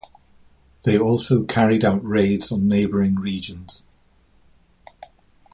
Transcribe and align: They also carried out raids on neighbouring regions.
They 0.81 0.97
also 0.97 1.43
carried 1.45 1.85
out 1.85 2.03
raids 2.03 2.51
on 2.51 2.67
neighbouring 2.67 3.17
regions. 3.19 3.87